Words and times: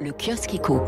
le 0.00 0.12
kiosque 0.12 0.52
éco. 0.54 0.82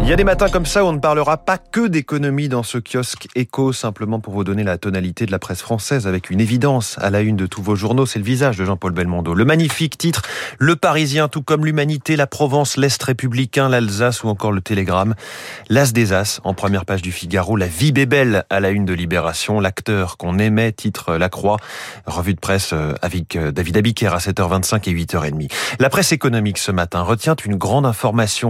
Il 0.00 0.08
y 0.08 0.12
a 0.12 0.16
des 0.16 0.24
matins 0.24 0.48
comme 0.48 0.66
ça 0.66 0.84
où 0.84 0.88
on 0.88 0.92
ne 0.92 0.98
parlera 0.98 1.36
pas 1.36 1.58
que 1.58 1.86
d'économie 1.86 2.48
dans 2.48 2.62
ce 2.62 2.78
kiosque 2.78 3.28
éco, 3.34 3.72
simplement 3.72 4.20
pour 4.20 4.32
vous 4.32 4.44
donner 4.44 4.64
la 4.64 4.78
tonalité 4.78 5.26
de 5.26 5.30
la 5.30 5.38
presse 5.38 5.60
française 5.60 6.06
avec 6.06 6.30
une 6.30 6.40
évidence 6.40 6.96
à 6.98 7.10
la 7.10 7.20
une 7.20 7.36
de 7.36 7.46
tous 7.46 7.62
vos 7.62 7.76
journaux, 7.76 8.06
c'est 8.06 8.18
le 8.18 8.24
visage 8.24 8.56
de 8.56 8.64
Jean-Paul 8.64 8.92
Belmondo. 8.92 9.34
Le 9.34 9.44
magnifique 9.44 9.98
titre, 9.98 10.22
Le 10.58 10.76
Parisien, 10.76 11.28
tout 11.28 11.42
comme 11.42 11.66
l'Humanité, 11.66 12.16
la 12.16 12.26
Provence, 12.26 12.76
l'Est 12.76 13.02
républicain, 13.02 13.68
l'Alsace 13.68 14.22
ou 14.22 14.28
encore 14.28 14.52
le 14.52 14.60
Télégramme. 14.60 15.14
L'As 15.68 15.92
des 15.92 16.12
As, 16.12 16.40
en 16.44 16.54
première 16.54 16.84
page 16.84 17.02
du 17.02 17.12
Figaro, 17.12 17.56
La 17.56 17.66
vie 17.66 17.92
bébelle 17.92 18.44
à 18.48 18.60
la 18.60 18.70
une 18.70 18.86
de 18.86 18.94
Libération, 18.94 19.60
l'acteur 19.60 20.16
qu'on 20.16 20.38
aimait, 20.38 20.72
titre 20.72 21.16
La 21.16 21.28
Croix, 21.28 21.58
revue 22.06 22.34
de 22.34 22.40
presse 22.40 22.70
euh, 22.72 22.94
avec 23.02 23.36
euh, 23.36 23.52
David 23.52 23.76
Abiker 23.76 24.14
à 24.14 24.18
7h25 24.18 24.88
et 24.88 24.94
8h30. 24.94 25.50
La 25.80 25.90
presse 25.90 26.12
économique 26.12 26.58
ce 26.58 26.72
matin 26.72 27.02
retient 27.02 27.36
une 27.44 27.56
grande 27.56 27.84
information 27.84 28.05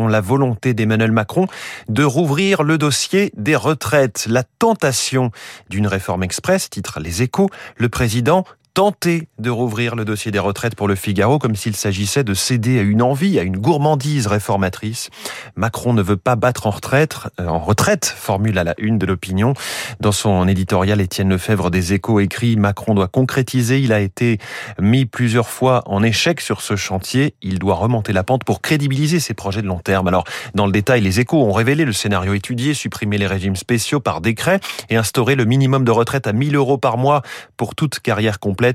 la 0.08 0.20
volonté 0.20 0.74
d'Emmanuel 0.74 1.12
Macron 1.12 1.46
de 1.88 2.04
rouvrir 2.04 2.62
le 2.62 2.76
dossier 2.76 3.32
des 3.36 3.56
retraites. 3.56 4.26
La 4.28 4.42
tentation 4.42 5.30
d'une 5.70 5.86
réforme 5.86 6.22
express, 6.22 6.68
titre 6.68 7.00
Les 7.00 7.22
échos, 7.22 7.48
le 7.76 7.88
président 7.88 8.44
tenter 8.76 9.28
de 9.38 9.48
rouvrir 9.48 9.96
le 9.96 10.04
dossier 10.04 10.30
des 10.30 10.38
retraites 10.38 10.74
pour 10.74 10.86
le 10.86 10.96
Figaro 10.96 11.38
comme 11.38 11.56
s'il 11.56 11.74
s'agissait 11.74 12.24
de 12.24 12.34
céder 12.34 12.78
à 12.78 12.82
une 12.82 13.00
envie, 13.00 13.38
à 13.38 13.42
une 13.42 13.56
gourmandise 13.56 14.26
réformatrice. 14.26 15.08
Macron 15.56 15.94
ne 15.94 16.02
veut 16.02 16.18
pas 16.18 16.36
battre 16.36 16.66
en 16.66 16.70
retraite, 16.70 17.16
euh, 17.40 17.46
en 17.46 17.58
retraite, 17.58 18.04
formule 18.04 18.58
à 18.58 18.64
la 18.64 18.74
une 18.76 18.98
de 18.98 19.06
l'opinion. 19.06 19.54
Dans 20.00 20.12
son 20.12 20.46
éditorial, 20.46 21.00
Étienne 21.00 21.30
Lefebvre 21.30 21.70
des 21.70 21.94
Échos 21.94 22.20
écrit 22.20 22.56
Macron 22.56 22.92
doit 22.92 23.08
concrétiser. 23.08 23.80
Il 23.80 23.94
a 23.94 24.00
été 24.00 24.36
mis 24.78 25.06
plusieurs 25.06 25.48
fois 25.48 25.82
en 25.86 26.02
échec 26.02 26.42
sur 26.42 26.60
ce 26.60 26.76
chantier. 26.76 27.34
Il 27.40 27.58
doit 27.58 27.76
remonter 27.76 28.12
la 28.12 28.24
pente 28.24 28.44
pour 28.44 28.60
crédibiliser 28.60 29.20
ses 29.20 29.32
projets 29.32 29.62
de 29.62 29.68
long 29.68 29.78
terme. 29.78 30.06
Alors, 30.06 30.24
dans 30.54 30.66
le 30.66 30.72
détail, 30.72 31.00
les 31.00 31.18
Échos 31.18 31.42
ont 31.42 31.52
révélé 31.52 31.86
le 31.86 31.94
scénario 31.94 32.34
étudié, 32.34 32.74
supprimer 32.74 33.16
les 33.16 33.26
régimes 33.26 33.56
spéciaux 33.56 34.00
par 34.00 34.20
décret 34.20 34.60
et 34.90 34.96
instaurer 34.96 35.34
le 35.34 35.46
minimum 35.46 35.82
de 35.82 35.92
retraite 35.92 36.26
à 36.26 36.34
1000 36.34 36.56
euros 36.56 36.76
par 36.76 36.98
mois 36.98 37.22
pour 37.56 37.74
toute 37.74 38.00
carrière 38.00 38.38
complète 38.38 38.65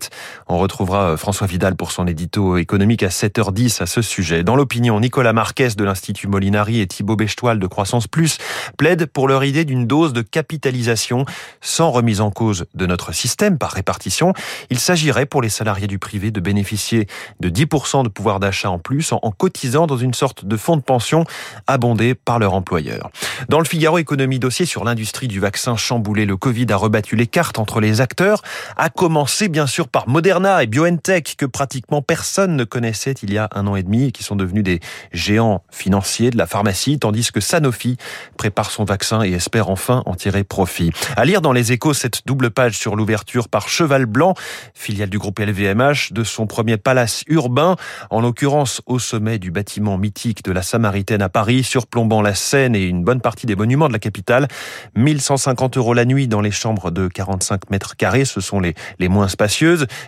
on 0.47 0.57
retrouvera 0.57 1.11
euh, 1.11 1.17
François 1.17 1.47
Vidal 1.47 1.75
pour 1.75 1.91
son 1.91 2.07
édito 2.07 2.57
économique 2.57 3.03
à 3.03 3.09
7h10 3.09 3.81
à 3.81 3.85
ce 3.85 4.01
sujet. 4.01 4.43
Dans 4.43 4.55
l'opinion, 4.55 4.99
Nicolas 4.99 5.33
Marquez 5.33 5.69
de 5.77 5.83
l'Institut 5.83 6.27
Molinari 6.27 6.79
et 6.79 6.87
Thibaut 6.87 7.15
Bechtoile 7.15 7.59
de 7.59 7.67
Croissance 7.67 8.07
Plus 8.07 8.37
plaident 8.77 9.05
pour 9.05 9.27
leur 9.27 9.43
idée 9.43 9.65
d'une 9.65 9.87
dose 9.87 10.13
de 10.13 10.21
capitalisation 10.21 11.25
sans 11.61 11.91
remise 11.91 12.21
en 12.21 12.31
cause 12.31 12.65
de 12.73 12.85
notre 12.85 13.13
système 13.13 13.57
par 13.57 13.71
répartition. 13.71 14.33
Il 14.69 14.79
s'agirait 14.79 15.25
pour 15.25 15.41
les 15.41 15.49
salariés 15.49 15.87
du 15.87 15.99
privé 15.99 16.31
de 16.31 16.39
bénéficier 16.39 17.07
de 17.39 17.49
10% 17.49 18.03
de 18.03 18.09
pouvoir 18.09 18.39
d'achat 18.39 18.69
en 18.69 18.79
plus 18.79 19.11
en 19.11 19.31
cotisant 19.31 19.87
dans 19.87 19.97
une 19.97 20.13
sorte 20.13 20.45
de 20.45 20.57
fonds 20.57 20.77
de 20.77 20.81
pension 20.81 21.25
abondé 21.67 22.15
par 22.15 22.39
leur 22.39 22.53
employeur. 22.53 23.09
Dans 23.49 23.59
le 23.59 23.65
Figaro 23.65 23.97
Économie 23.97 24.39
dossier 24.39 24.65
sur 24.65 24.83
l'industrie 24.83 25.27
du 25.27 25.39
vaccin 25.39 25.75
chamboulé, 25.75 26.25
le 26.25 26.37
Covid 26.37 26.67
a 26.69 26.75
rebattu 26.75 27.15
les 27.15 27.27
cartes 27.27 27.59
entre 27.59 27.79
les 27.79 28.01
acteurs, 28.01 28.41
a 28.77 28.89
commencé 28.89 29.47
bien 29.47 29.67
sûr 29.67 29.80
par 29.87 30.07
Moderna 30.07 30.63
et 30.63 30.67
BioNTech 30.67 31.35
que 31.37 31.45
pratiquement 31.45 32.01
personne 32.01 32.55
ne 32.55 32.63
connaissait 32.63 33.13
il 33.23 33.33
y 33.33 33.37
a 33.37 33.49
un 33.53 33.67
an 33.67 33.75
et 33.75 33.83
demi 33.83 34.05
et 34.05 34.11
qui 34.11 34.23
sont 34.23 34.35
devenus 34.35 34.63
des 34.63 34.79
géants 35.11 35.63
financiers 35.71 36.29
de 36.29 36.37
la 36.37 36.47
pharmacie, 36.47 36.99
tandis 36.99 37.31
que 37.31 37.39
Sanofi 37.39 37.97
prépare 38.37 38.71
son 38.71 38.83
vaccin 38.83 39.23
et 39.23 39.31
espère 39.31 39.69
enfin 39.69 40.03
en 40.05 40.15
tirer 40.15 40.43
profit. 40.43 40.91
À 41.15 41.25
lire 41.25 41.41
dans 41.41 41.53
les 41.53 41.71
échos 41.71 41.93
cette 41.93 42.25
double 42.25 42.51
page 42.51 42.77
sur 42.77 42.95
l'ouverture 42.95 43.49
par 43.49 43.69
Cheval 43.69 44.05
Blanc, 44.05 44.33
filiale 44.73 45.09
du 45.09 45.17
groupe 45.17 45.39
LVMH, 45.39 46.11
de 46.11 46.23
son 46.23 46.47
premier 46.47 46.77
palace 46.77 47.23
urbain, 47.27 47.75
en 48.09 48.21
l'occurrence 48.21 48.81
au 48.85 48.99
sommet 48.99 49.39
du 49.39 49.51
bâtiment 49.51 49.97
mythique 49.97 50.43
de 50.43 50.51
la 50.51 50.61
Samaritaine 50.61 51.21
à 51.21 51.29
Paris, 51.29 51.63
surplombant 51.63 52.21
la 52.21 52.35
Seine 52.35 52.75
et 52.75 52.83
une 52.83 53.03
bonne 53.03 53.21
partie 53.21 53.45
des 53.45 53.55
monuments 53.55 53.87
de 53.87 53.93
la 53.93 53.99
capitale. 53.99 54.47
1150 54.95 55.77
euros 55.77 55.93
la 55.93 56.05
nuit 56.05 56.27
dans 56.27 56.41
les 56.41 56.51
chambres 56.51 56.91
de 56.91 57.07
45 57.07 57.69
mètres 57.69 57.95
carrés, 57.95 58.25
ce 58.25 58.41
sont 58.41 58.59
les, 58.59 58.75
les 58.99 59.09
moins 59.09 59.27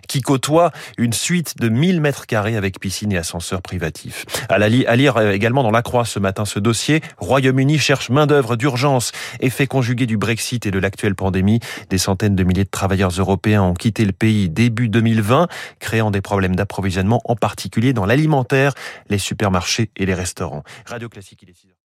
qui 0.08 0.22
côtoie 0.22 0.72
une 0.98 1.14
suite 1.14 1.58
de 1.60 1.70
1000 1.70 2.02
mètres 2.02 2.26
carrés 2.26 2.56
avec 2.56 2.80
piscine 2.80 3.12
et 3.12 3.18
ascenseur 3.18 3.62
privatif. 3.62 4.26
À, 4.50 4.58
lire 4.68 5.18
euh, 5.18 5.32
également 5.32 5.64
dans 5.64 5.72
la 5.72 5.82
Croix 5.82 6.06
ce 6.06 6.20
matin 6.20 6.46
ce 6.46 6.60
dossier, 6.60 7.02
Royaume-Uni 7.18 7.80
cherche 7.80 8.10
main-d'œuvre 8.10 8.56
d'urgence. 8.56 9.12
Effet 9.40 9.68
conjugué 9.68 10.06
du 10.06 10.18
Brexit 10.18 10.66
et 10.66 10.72
de 10.72 10.80
l'actuelle 10.80 11.16
pandémie, 11.16 11.60
des 11.90 11.98
centaines 11.98 12.36
de 12.36 12.44
milliers 12.44 12.64
de 12.64 12.70
travailleurs 12.70 13.12
européens 13.12 13.64
ont 13.64 13.74
quitté 13.74 14.06
le 14.06 14.12
pays 14.12 14.50
début 14.50 14.90
2020, 14.90 15.48
créant 15.80 16.12
des 16.12 16.22
problèmes 16.22 16.56
d'approvisionnement, 16.56 17.22
en 17.26 17.36
particulier 17.36 17.94
dans 17.94 18.06
l'alimentaire, 18.06 18.74
les 19.10 19.18
supermarchés 19.18 19.90
et 19.98 20.06
les 20.06 20.14
restaurants. 20.14 20.64
Radio 20.86 21.10
Classique, 21.10 21.40
il 21.44 21.50
est 21.50 21.54
6 21.54 21.74